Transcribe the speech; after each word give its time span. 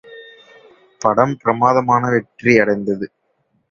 படம் 1.01 1.37
பிரமாதமான 1.37 2.09
வெற்றியடைந்தது. 2.09 3.05